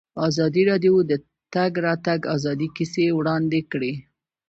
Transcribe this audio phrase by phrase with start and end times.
[0.27, 1.13] ازادي راډیو د د
[1.53, 3.93] تګ راتګ ازادي کیسې وړاندې کړي.